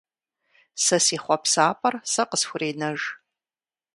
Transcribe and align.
Сэ 0.83 0.97
си 1.05 1.17
хъуэпсапӏэр 1.23 1.95
сэ 2.11 2.23
къысхуренэж! 2.29 2.99